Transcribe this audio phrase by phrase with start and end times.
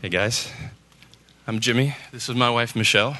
[0.00, 0.52] Hey guys,
[1.48, 1.96] I'm Jimmy.
[2.12, 3.16] This is my wife Michelle.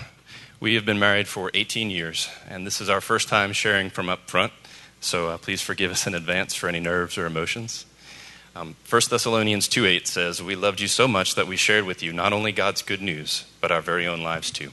[0.61, 4.09] We have been married for 18 years, and this is our first time sharing from
[4.09, 4.53] up front,
[5.01, 7.85] so uh, please forgive us in advance for any nerves or emotions.
[8.55, 12.01] Um, 1 Thessalonians 2 8 says, We loved you so much that we shared with
[12.01, 14.71] you not only God's good news, but our very own lives too.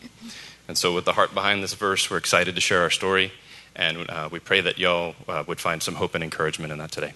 [0.67, 3.31] And so, with the heart behind this verse, we're excited to share our story,
[3.75, 6.91] and uh, we pray that y'all uh, would find some hope and encouragement in that
[6.91, 7.13] today.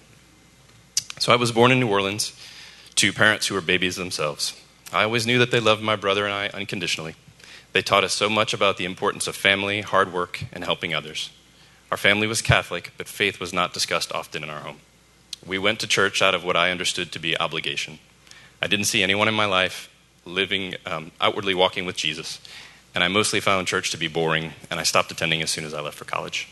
[1.20, 2.32] So, I was born in New Orleans
[2.96, 4.60] to parents who were babies themselves.
[4.92, 7.14] I always knew that they loved my brother and I unconditionally.
[7.72, 11.30] They taught us so much about the importance of family, hard work, and helping others.
[11.90, 14.78] Our family was Catholic, but faith was not discussed often in our home.
[15.46, 17.98] We went to church out of what I understood to be obligation.
[18.60, 19.88] I didn't see anyone in my life
[20.24, 22.40] living, um, outwardly walking with Jesus,
[22.94, 25.72] and I mostly found church to be boring, and I stopped attending as soon as
[25.72, 26.48] I left for college.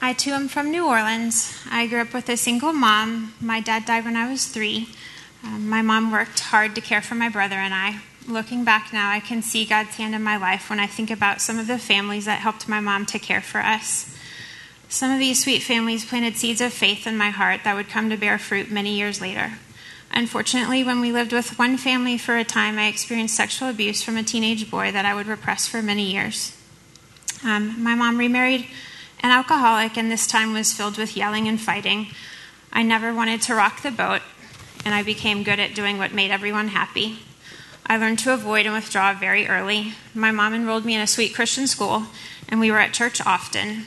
[0.00, 1.56] I too am from New Orleans.
[1.70, 3.34] I grew up with a single mom.
[3.40, 4.88] My dad died when I was three.
[5.44, 8.00] Um, my mom worked hard to care for my brother and I.
[8.28, 11.40] Looking back now, I can see God's hand in my life when I think about
[11.40, 14.16] some of the families that helped my mom to care for us.
[14.88, 18.10] Some of these sweet families planted seeds of faith in my heart that would come
[18.10, 19.54] to bear fruit many years later.
[20.12, 24.18] Unfortunately, when we lived with one family for a time, I experienced sexual abuse from
[24.18, 26.56] a teenage boy that I would repress for many years.
[27.42, 28.66] Um, my mom remarried
[29.20, 32.08] an alcoholic, and this time was filled with yelling and fighting.
[32.72, 34.20] I never wanted to rock the boat,
[34.84, 37.20] and I became good at doing what made everyone happy.
[37.86, 39.94] I learned to avoid and withdraw very early.
[40.14, 42.04] My mom enrolled me in a sweet Christian school,
[42.48, 43.86] and we were at church often.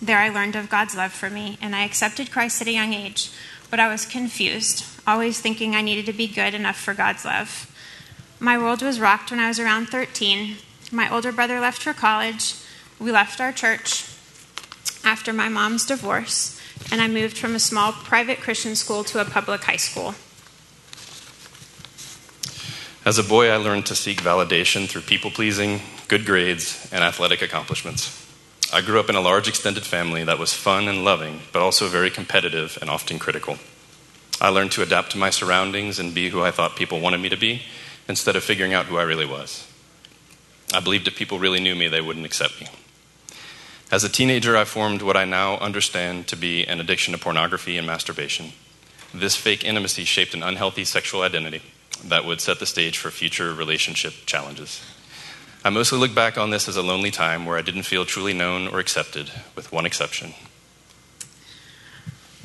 [0.00, 2.92] There I learned of God's love for me, and I accepted Christ at a young
[2.92, 3.30] age,
[3.70, 7.70] but I was confused, always thinking I needed to be good enough for God's love.
[8.40, 10.56] My world was rocked when I was around 13.
[10.90, 12.56] My older brother left for college.
[12.98, 14.06] We left our church
[15.04, 19.24] after my mom's divorce, and I moved from a small private Christian school to a
[19.24, 20.14] public high school.
[23.04, 27.42] As a boy, I learned to seek validation through people pleasing, good grades, and athletic
[27.42, 28.26] accomplishments.
[28.72, 31.88] I grew up in a large extended family that was fun and loving, but also
[31.88, 33.58] very competitive and often critical.
[34.40, 37.28] I learned to adapt to my surroundings and be who I thought people wanted me
[37.28, 37.60] to be
[38.08, 39.70] instead of figuring out who I really was.
[40.72, 42.68] I believed if people really knew me, they wouldn't accept me.
[43.92, 47.76] As a teenager, I formed what I now understand to be an addiction to pornography
[47.76, 48.52] and masturbation.
[49.12, 51.60] This fake intimacy shaped an unhealthy sexual identity
[52.08, 54.82] that would set the stage for future relationship challenges.
[55.64, 58.34] I mostly look back on this as a lonely time where I didn't feel truly
[58.34, 60.34] known or accepted, with one exception.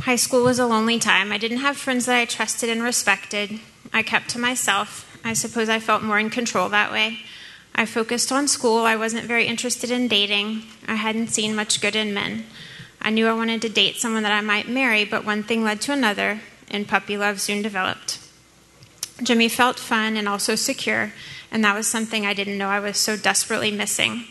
[0.01, 1.33] High school was a lonely time.
[1.33, 3.59] I didn't have friends that I trusted and respected.
[3.91, 5.05] I kept to myself.
[5.25, 7.19] I suppose I felt more in control that way.
[7.75, 8.85] I focused on school.
[8.85, 10.63] I wasn't very interested in dating.
[10.87, 12.45] I hadn't seen much good in men.
[13.01, 15.81] I knew I wanted to date someone that I might marry, but one thing led
[15.81, 16.39] to another,
[16.69, 18.19] and puppy love soon developed.
[19.22, 21.13] Jimmy felt fun and also secure,
[21.52, 24.25] and that was something I didn't know I was so desperately missing.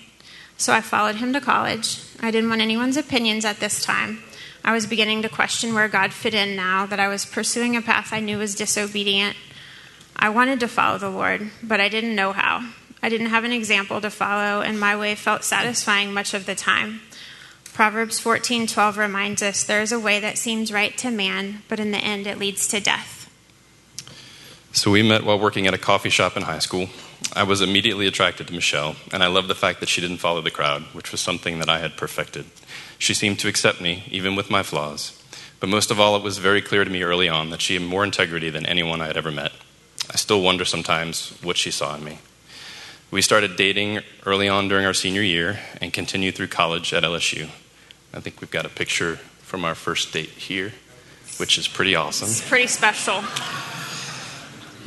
[0.57, 2.01] So I followed him to college.
[2.21, 4.23] I didn't want anyone's opinions at this time.
[4.65, 7.83] I was beginning to question where God fit in now that I was pursuing a
[7.83, 9.37] path I knew was disobedient.
[10.17, 12.69] I wanted to follow the Lord, but I didn't know how.
[13.03, 16.57] I didn't have an example to follow, and my way felt satisfying much of the
[16.57, 17.03] time.
[17.73, 21.93] Proverbs 14:12 reminds us there is a way that seems right to man, but in
[21.93, 23.18] the end it leads to death.
[24.79, 26.89] So we met while working at a coffee shop in high school.
[27.35, 30.41] I was immediately attracted to Michelle, and I loved the fact that she didn't follow
[30.41, 32.47] the crowd, which was something that I had perfected.
[32.97, 35.21] She seemed to accept me, even with my flaws.
[35.59, 37.83] But most of all, it was very clear to me early on that she had
[37.83, 39.51] more integrity than anyone I had ever met.
[40.13, 42.21] I still wonder sometimes what she saw in me.
[43.11, 47.49] We started dating early on during our senior year and continued through college at LSU.
[48.15, 50.73] I think we've got a picture from our first date here,
[51.39, 52.29] which is pretty awesome.
[52.29, 53.25] It's pretty special.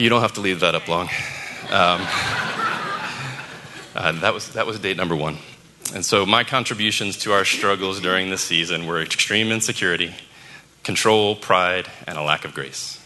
[0.01, 1.09] You don't have to leave that up long.
[1.69, 2.01] Um,
[3.93, 5.37] uh, that, was, that was date number one.
[5.93, 10.15] And so my contributions to our struggles during this season were extreme insecurity,
[10.81, 12.99] control, pride, and a lack of grace.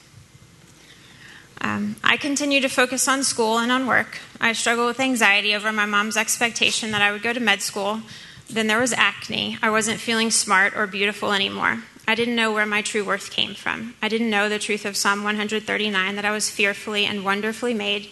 [1.60, 4.20] Um, I continued to focus on school and on work.
[4.40, 8.04] I struggled with anxiety over my mom's expectation that I would go to med school.
[8.50, 9.58] Then there was acne.
[9.62, 11.84] I wasn't feeling smart or beautiful anymore.
[12.08, 13.96] I didn't know where my true worth came from.
[14.02, 18.10] I didn't know the truth of Psalm 139 that I was fearfully and wonderfully made,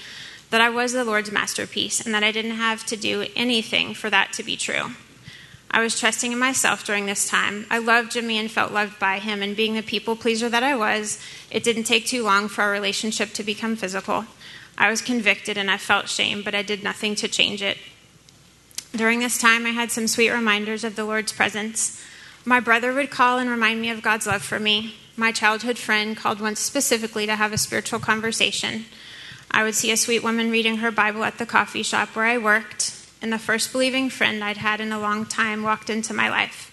[0.49, 4.09] that I was the Lord's masterpiece, and that I didn't have to do anything for
[4.09, 4.91] that to be true.
[5.69, 7.65] I was trusting in myself during this time.
[7.69, 10.75] I loved Jimmy and felt loved by him, and being the people pleaser that I
[10.75, 11.19] was,
[11.49, 14.25] it didn't take too long for our relationship to become physical.
[14.77, 17.77] I was convicted and I felt shame, but I did nothing to change it.
[18.95, 21.99] During this time, I had some sweet reminders of the Lord's presence.
[22.45, 24.95] My brother would call and remind me of God's love for me.
[25.15, 28.85] My childhood friend called once specifically to have a spiritual conversation.
[29.49, 32.37] I would see a sweet woman reading her Bible at the coffee shop where I
[32.37, 36.29] worked, and the first believing friend I'd had in a long time walked into my
[36.29, 36.71] life.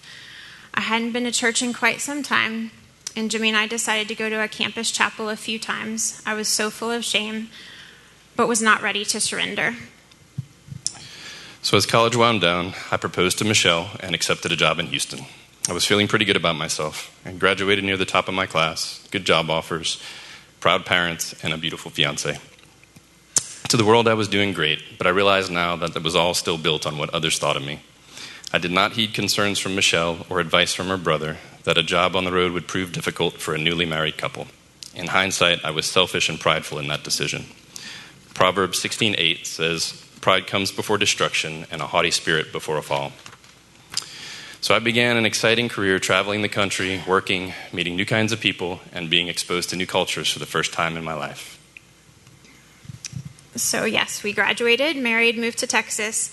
[0.73, 2.71] I hadn't been to church in quite some time,
[3.15, 6.21] and Jimmy and I decided to go to a campus chapel a few times.
[6.25, 7.49] I was so full of shame,
[8.35, 9.75] but was not ready to surrender.
[11.61, 15.25] So, as college wound down, I proposed to Michelle and accepted a job in Houston.
[15.71, 19.07] I was feeling pretty good about myself and graduated near the top of my class,
[19.09, 20.03] good job offers,
[20.59, 22.37] proud parents, and a beautiful fiance.
[23.69, 26.33] To the world, I was doing great, but I realized now that it was all
[26.33, 27.79] still built on what others thought of me.
[28.51, 32.17] I did not heed concerns from Michelle or advice from her brother that a job
[32.17, 34.47] on the road would prove difficult for a newly married couple.
[34.93, 37.45] In hindsight, I was selfish and prideful in that decision.
[38.33, 43.13] Proverbs 16:8 says, "Pride comes before destruction, and a haughty spirit before a fall."
[44.61, 48.79] So I began an exciting career traveling the country, working, meeting new kinds of people,
[48.93, 51.57] and being exposed to new cultures for the first time in my life.
[53.55, 56.31] So, yes, we graduated, married, moved to Texas,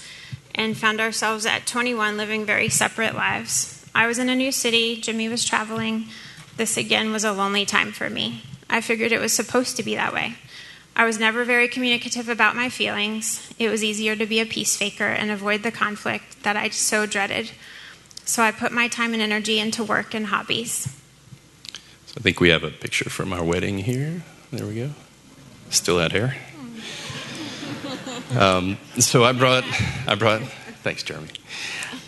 [0.55, 3.87] and found ourselves at 21 living very separate lives.
[3.95, 6.05] I was in a new city, Jimmy was traveling.
[6.59, 8.43] This again was a lonely time for me.
[8.69, 10.35] I figured it was supposed to be that way.
[10.95, 13.51] I was never very communicative about my feelings.
[13.59, 17.07] It was easier to be a peace faker and avoid the conflict that I so
[17.07, 17.53] dreaded.
[18.29, 20.87] So I put my time and energy into work and hobbies.
[22.05, 24.23] So I think we have a picture from our wedding here.
[24.53, 24.91] There we go.
[25.71, 26.37] Still had hair.
[28.39, 29.65] Um, so I brought,
[30.07, 30.43] I brought.
[30.83, 31.29] Thanks, Jeremy.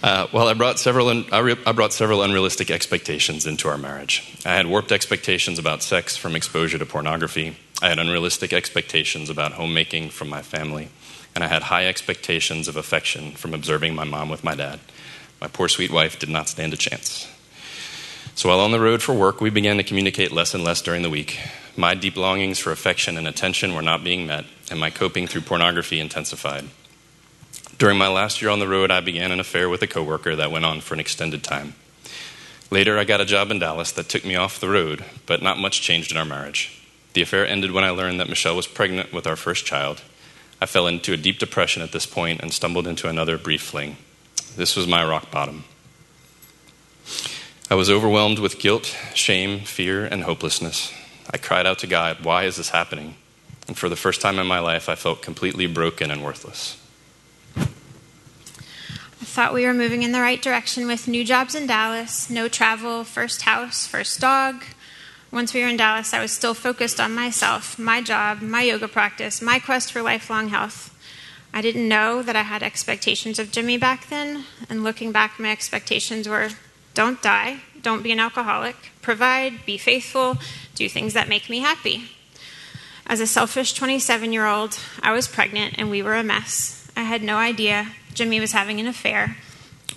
[0.03, 1.09] Uh, well, I brought several.
[1.09, 4.37] Un, I, re, I brought several unrealistic expectations into our marriage.
[4.45, 7.57] I had warped expectations about sex from exposure to pornography.
[7.81, 10.91] I had unrealistic expectations about homemaking from my family,
[11.35, 14.81] and I had high expectations of affection from observing my mom with my dad.
[15.41, 17.29] My poor sweet wife did not stand a chance.
[18.35, 21.03] So while on the road for work, we began to communicate less and less during
[21.03, 21.41] the week.
[21.77, 25.43] My deep longings for affection and attention were not being met, and my coping through
[25.43, 26.67] pornography intensified.
[27.79, 30.51] During my last year on the road, I began an affair with a coworker that
[30.51, 31.75] went on for an extended time.
[32.71, 35.59] Later, I got a job in Dallas that took me off the road, but not
[35.59, 36.83] much changed in our marriage.
[37.15, 40.03] The affair ended when I learned that Michelle was pregnant with our first child.
[40.61, 43.97] I fell into a deep depression at this point and stumbled into another brief fling.
[44.57, 45.65] This was my rock bottom.
[47.71, 50.93] I was overwhelmed with guilt, shame, fear, and hopelessness.
[51.33, 53.15] I cried out to God, Why is this happening?
[53.69, 56.77] And for the first time in my life, I felt completely broken and worthless.
[57.57, 57.63] I
[59.25, 63.05] thought we were moving in the right direction with new jobs in Dallas, no travel,
[63.05, 64.65] first house, first dog.
[65.31, 68.89] Once we were in Dallas, I was still focused on myself, my job, my yoga
[68.89, 70.93] practice, my quest for lifelong health.
[71.53, 75.51] I didn't know that I had expectations of Jimmy back then, and looking back, my
[75.51, 76.51] expectations were
[76.95, 80.39] don't die, don't be an alcoholic, provide, be faithful,
[80.75, 82.11] do things that make me happy.
[83.07, 86.89] As a selfish 27 year old, I was pregnant and we were a mess.
[86.97, 89.37] I had no idea Jimmy was having an affair,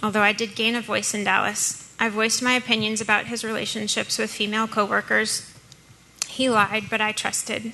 [0.02, 1.94] although I did gain a voice in Dallas.
[2.00, 5.52] I voiced my opinions about his relationships with female coworkers.
[6.28, 7.74] He lied, but I trusted.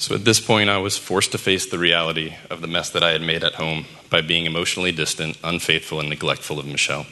[0.00, 3.02] So at this point, I was forced to face the reality of the mess that
[3.02, 7.04] I had made at home by being emotionally distant, unfaithful, and neglectful of Michelle.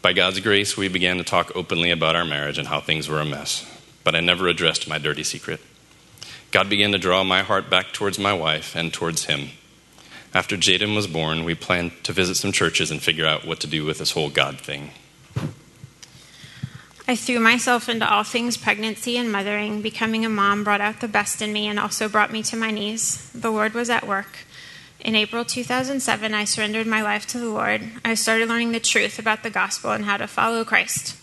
[0.00, 3.20] By God's grace, we began to talk openly about our marriage and how things were
[3.20, 3.70] a mess,
[4.02, 5.60] but I never addressed my dirty secret.
[6.52, 9.50] God began to draw my heart back towards my wife and towards Him.
[10.32, 13.66] After Jaden was born, we planned to visit some churches and figure out what to
[13.66, 14.92] do with this whole God thing.
[17.08, 19.80] I threw myself into all things pregnancy and mothering.
[19.80, 22.72] Becoming a mom brought out the best in me and also brought me to my
[22.72, 23.30] knees.
[23.30, 24.38] The Lord was at work.
[24.98, 27.82] In April 2007, I surrendered my life to the Lord.
[28.04, 31.16] I started learning the truth about the gospel and how to follow Christ.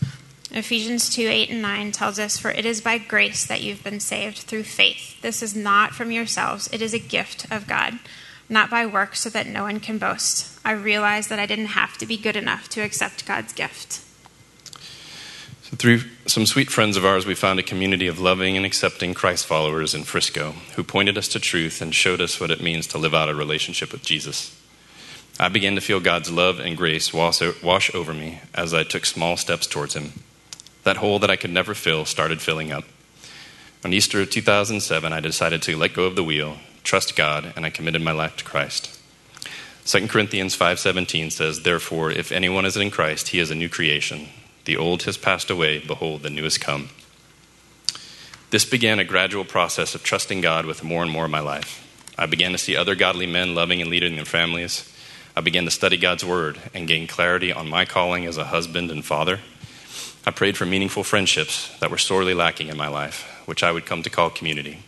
[0.51, 3.99] Ephesians 2 8 and 9 tells us, For it is by grace that you've been
[3.99, 5.21] saved through faith.
[5.21, 7.99] This is not from yourselves, it is a gift of God,
[8.47, 10.57] not by works, so that no one can boast.
[10.63, 13.99] I realized that I didn't have to be good enough to accept God's gift.
[15.77, 19.47] Through some sweet friends of ours, we found a community of loving and accepting Christ
[19.47, 22.99] followers in Frisco who pointed us to truth and showed us what it means to
[22.99, 24.55] live out a relationship with Jesus.
[25.39, 29.35] I began to feel God's love and grace wash over me as I took small
[29.35, 30.13] steps towards Him.
[30.83, 32.83] That hole that I could never fill started filling up.
[33.83, 37.65] On Easter of 2007, I decided to let go of the wheel, trust God, and
[37.65, 38.99] I committed my life to Christ.
[39.85, 44.29] 2 Corinthians 5:17 says, "Therefore, if anyone is in Christ, he is a new creation.
[44.65, 46.89] The old has passed away, behold, the new has come.
[48.49, 51.79] This began a gradual process of trusting God with more and more of my life.
[52.17, 54.89] I began to see other godly men loving and leading their families.
[55.35, 58.91] I began to study God's word and gain clarity on my calling as a husband
[58.91, 59.39] and father.
[60.25, 63.85] I prayed for meaningful friendships that were sorely lacking in my life, which I would
[63.87, 64.79] come to call community.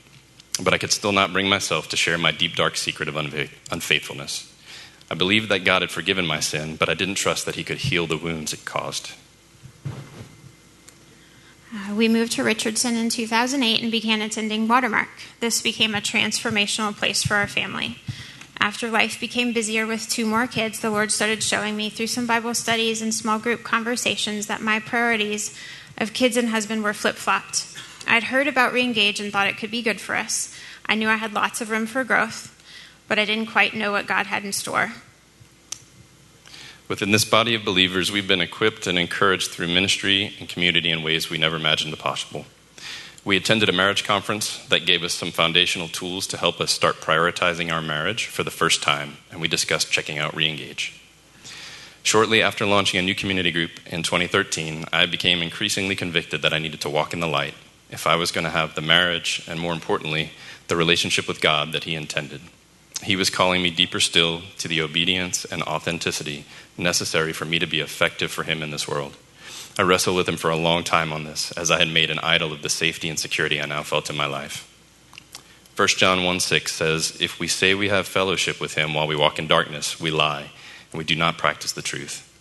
[0.62, 4.54] but I could still not bring myself to share my deep, dark secret of unfaithfulness.
[5.12, 7.80] I believed that God had forgiven my sin, but I didn't trust that He could
[7.80, 9.12] heal the wounds it caused.
[11.96, 15.08] We moved to Richardson in 2008 and began attending Watermark.
[15.40, 18.00] This became a transformational place for our family.
[18.60, 22.28] After life became busier with two more kids, the Lord started showing me through some
[22.28, 25.58] Bible studies and small group conversations that my priorities
[25.98, 27.66] of kids and husband were flip flopped.
[28.06, 30.54] I'd heard about Reengage and thought it could be good for us.
[30.86, 32.52] I knew I had lots of room for growth,
[33.08, 34.92] but I didn't quite know what God had in store.
[36.88, 41.02] Within this body of believers, we've been equipped and encouraged through ministry and community in
[41.02, 42.46] ways we never imagined possible.
[43.24, 46.98] We attended a marriage conference that gave us some foundational tools to help us start
[46.98, 50.94] prioritizing our marriage for the first time, and we discussed checking out Reengage.
[52.04, 56.60] Shortly after launching a new community group in 2013, I became increasingly convicted that I
[56.60, 57.56] needed to walk in the light
[57.90, 60.34] if I was going to have the marriage and, more importantly,
[60.68, 62.42] the relationship with God that He intended.
[63.04, 66.46] He was calling me deeper still to the obedience and authenticity
[66.78, 69.18] necessary for me to be effective for Him in this world.
[69.78, 72.20] I wrestled with Him for a long time on this, as I had made an
[72.20, 74.72] idol of the safety and security I now felt in my life.
[75.76, 79.16] 1 John 1 6 says, If we say we have fellowship with Him while we
[79.16, 80.52] walk in darkness, we lie,
[80.92, 82.32] and we do not practice the truth.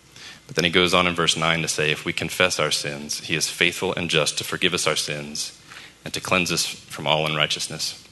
[0.46, 3.20] But then he goes on in verse 9 to say, If we confess our sins,
[3.20, 5.58] he is faithful and just to forgive us our sins
[6.04, 8.03] and to cleanse us from all unrighteousness.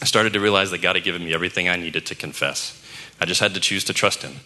[0.00, 2.80] I started to realize that God had given me everything I needed to confess.
[3.20, 4.40] I just had to choose to trust Him,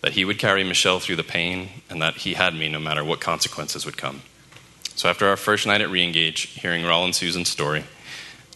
[0.00, 3.04] that He would carry Michelle through the pain, and that He had me no matter
[3.04, 4.22] what consequences would come.
[4.96, 7.84] So after our first night at Reengage, hearing and Susan's story,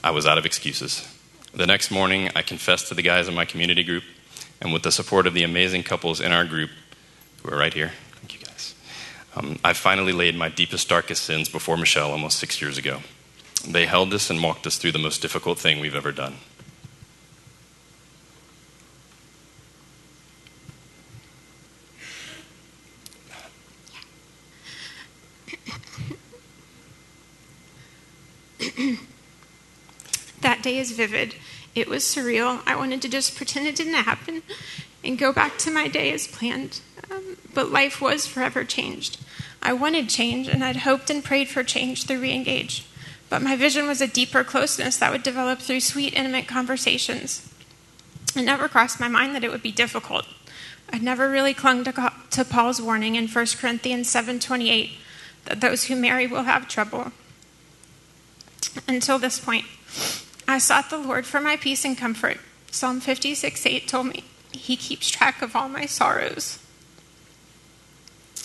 [0.02, 1.08] I was out of excuses.
[1.54, 4.02] The next morning, I confessed to the guys in my community group,
[4.60, 6.70] and with the support of the amazing couples in our group,
[7.42, 8.74] who are right here, thank you guys,
[9.36, 13.00] um, I finally laid my deepest, darkest sins before Michelle almost six years ago.
[13.66, 16.36] They held us and walked us through the most difficult thing we've ever done.
[30.40, 31.34] that day is vivid.
[31.74, 32.60] It was surreal.
[32.66, 34.42] I wanted to just pretend it didn't happen
[35.02, 36.80] and go back to my day as planned.
[37.10, 39.18] Um, but life was forever changed.
[39.62, 42.84] I wanted change, and I'd hoped and prayed for change through Reengage.
[43.32, 47.50] But my vision was a deeper closeness that would develop through sweet, intimate conversations.
[48.36, 50.26] It never crossed my mind that it would be difficult.
[50.92, 54.90] I'd never really clung to, to Paul's warning in 1 Corinthians 7:28
[55.46, 57.12] that those who marry will have trouble.
[58.86, 59.64] Until this point,
[60.46, 62.38] I sought the Lord for my peace and comfort.
[62.70, 66.58] Psalm 56:8 told me, He keeps track of all my sorrows.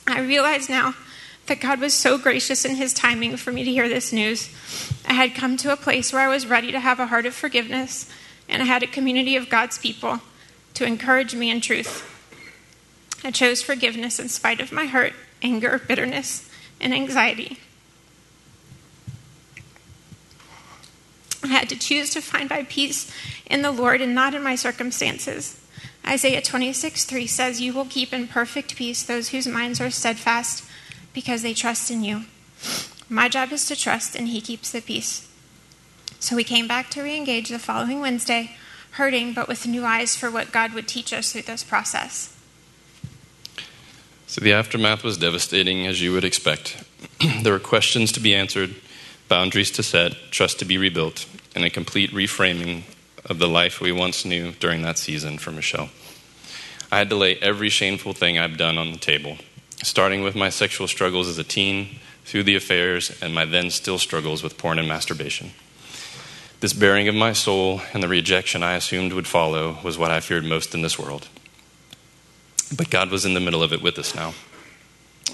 [0.07, 0.95] I realize now
[1.47, 4.49] that God was so gracious in His timing for me to hear this news.
[5.05, 7.33] I had come to a place where I was ready to have a heart of
[7.33, 8.09] forgiveness,
[8.47, 10.21] and I had a community of God's people
[10.75, 12.13] to encourage me in truth.
[13.23, 16.49] I chose forgiveness in spite of my hurt, anger, bitterness,
[16.79, 17.57] and anxiety.
[21.43, 23.11] I had to choose to find my peace
[23.45, 25.59] in the Lord and not in my circumstances.
[26.05, 30.63] Isaiah 26, 3 says, You will keep in perfect peace those whose minds are steadfast
[31.17, 32.25] because they trust in you.
[33.09, 35.27] My job is to trust, and He keeps the peace.
[36.19, 38.55] So we came back to reengage the following Wednesday,
[38.91, 42.37] hurting but with new eyes for what God would teach us through this process.
[44.27, 46.83] So the aftermath was devastating, as you would expect.
[47.41, 48.75] there were questions to be answered,
[49.27, 52.83] boundaries to set, trust to be rebuilt, and a complete reframing
[53.25, 55.89] of the life we once knew during that season for Michelle.
[56.91, 59.37] I had to lay every shameful thing I've done on the table,
[59.83, 63.97] starting with my sexual struggles as a teen, through the affairs, and my then still
[63.97, 65.51] struggles with porn and masturbation.
[66.59, 70.19] This bearing of my soul and the rejection I assumed would follow was what I
[70.19, 71.27] feared most in this world.
[72.75, 74.33] But God was in the middle of it with us now.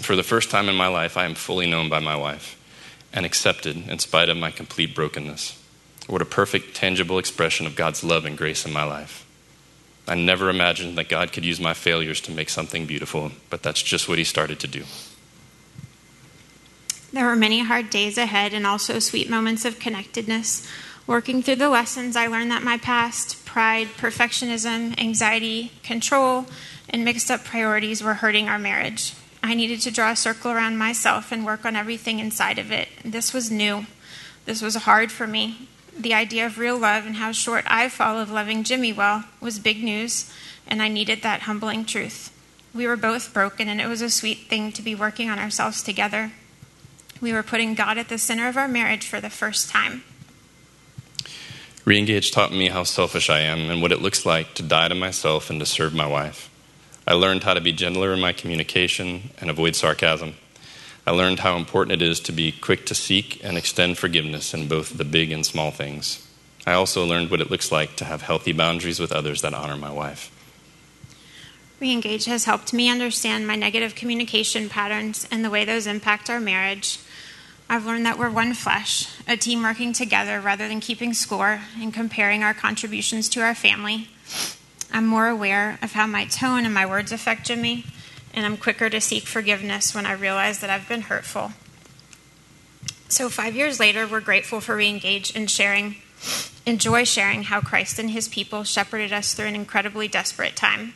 [0.02, 2.60] For the first time in my life, I am fully known by my wife
[3.12, 5.60] and accepted in spite of my complete brokenness.
[6.08, 9.26] What a perfect, tangible expression of God's love and grace in my life.
[10.08, 13.82] I never imagined that God could use my failures to make something beautiful, but that's
[13.82, 14.84] just what He started to do.
[17.14, 20.68] There were many hard days ahead and also sweet moments of connectedness.
[21.06, 26.48] Working through the lessons, I learned that my past, pride, perfectionism, anxiety, control,
[26.90, 29.14] and mixed up priorities were hurting our marriage.
[29.44, 32.88] I needed to draw a circle around myself and work on everything inside of it.
[33.04, 33.86] This was new.
[34.46, 35.68] This was hard for me.
[35.98, 39.60] The idea of real love and how short I fall of loving Jimmy well was
[39.60, 40.32] big news,
[40.68, 42.32] and I needed that humbling truth.
[42.74, 45.84] We were both broken, and it was a sweet thing to be working on ourselves
[45.84, 46.32] together.
[47.22, 50.04] We were putting God at the center of our marriage for the first time.
[51.86, 54.96] Reengage taught me how selfish I am and what it looks like to die to
[54.96, 56.50] myself and to serve my wife.
[57.06, 60.36] I learned how to be gentler in my communication and avoid sarcasm.
[61.06, 64.68] I learned how important it is to be quick to seek and extend forgiveness in
[64.68, 66.26] both the big and small things.
[66.66, 69.76] I also learned what it looks like to have healthy boundaries with others that honor
[69.76, 70.32] my wife.
[71.82, 76.40] Reengage has helped me understand my negative communication patterns and the way those impact our
[76.40, 77.00] marriage.
[77.70, 81.94] I've learned that we're one flesh, a team working together rather than keeping score and
[81.94, 84.08] comparing our contributions to our family.
[84.94, 87.84] I'm more aware of how my tone and my words affect Jimmy,
[88.34, 91.52] and I'm quicker to seek forgiveness when I realize that I've been hurtful.
[93.08, 95.98] So, five years later, we're grateful for Reengage and sharing,
[96.66, 100.94] enjoy sharing how Christ and his people shepherded us through an incredibly desperate time.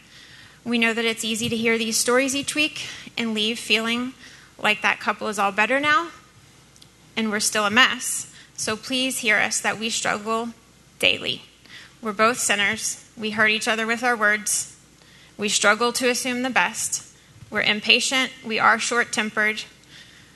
[0.64, 4.14] We know that it's easy to hear these stories each week and leave feeling
[4.58, 6.10] like that couple is all better now
[7.18, 8.32] and we're still a mess.
[8.56, 10.50] So please hear us that we struggle
[11.00, 11.42] daily.
[12.02, 13.04] We're both sinners.
[13.18, 14.78] We hurt each other with our words.
[15.36, 17.04] We struggle to assume the best.
[17.50, 18.32] We're impatient.
[18.46, 19.64] We are short tempered.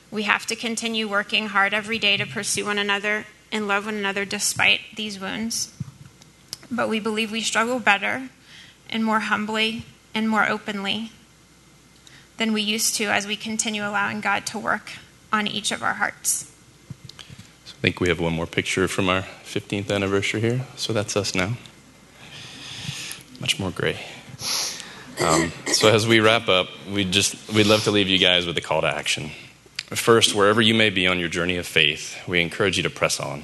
[0.10, 3.96] We have to continue working hard every day to pursue one another and love one
[3.96, 5.74] another despite these wounds.
[6.70, 8.30] But we believe we struggle better
[8.90, 11.12] and more humbly and more openly
[12.38, 14.94] than we used to as we continue allowing God to work
[15.32, 16.52] on each of our hearts.
[17.66, 20.66] So I think we have one more picture from our 15th anniversary here.
[20.76, 21.58] So that's us now.
[23.40, 24.00] Much more gray.
[25.20, 28.58] Um, so as we wrap up, we just we'd love to leave you guys with
[28.58, 29.32] a call to action.
[29.88, 33.20] First, wherever you may be on your journey of faith, we encourage you to press
[33.20, 33.44] on.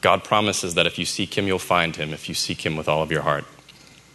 [0.00, 2.88] God promises that if you seek Him, you'll find Him if you seek Him with
[2.88, 3.44] all of your heart.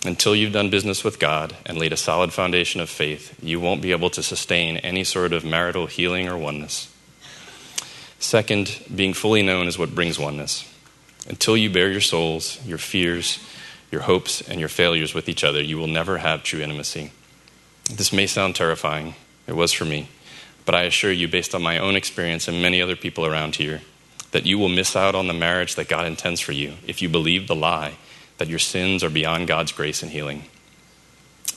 [0.05, 3.81] Until you've done business with God and laid a solid foundation of faith, you won't
[3.81, 6.93] be able to sustain any sort of marital healing or oneness.
[8.19, 10.71] Second, being fully known is what brings oneness.
[11.27, 13.39] Until you bear your souls, your fears,
[13.91, 17.11] your hopes, and your failures with each other, you will never have true intimacy.
[17.91, 19.15] This may sound terrifying.
[19.47, 20.09] It was for me.
[20.65, 23.81] But I assure you, based on my own experience and many other people around here,
[24.31, 27.09] that you will miss out on the marriage that God intends for you if you
[27.09, 27.95] believe the lie
[28.37, 30.43] that your sins are beyond God's grace and healing.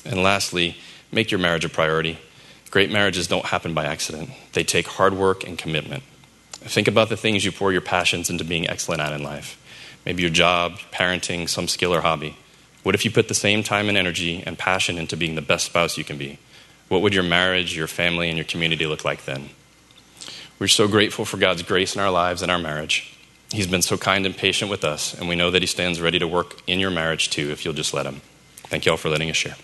[0.04, 0.76] And lastly,
[1.10, 2.18] make your marriage a priority.
[2.70, 6.02] Great marriages don't happen by accident, they take hard work and commitment.
[6.52, 9.58] Think about the things you pour your passions into being excellent at in life.
[10.04, 12.36] Maybe your job, parenting, some skill or hobby.
[12.82, 15.66] What if you put the same time and energy and passion into being the best
[15.66, 16.38] spouse you can be?
[16.88, 19.50] What would your marriage, your family, and your community look like then?
[20.58, 23.16] We're so grateful for God's grace in our lives and our marriage.
[23.50, 26.18] He's been so kind and patient with us, and we know that He stands ready
[26.18, 28.20] to work in your marriage too if you'll just let Him.
[28.64, 29.56] Thank you all for letting us share.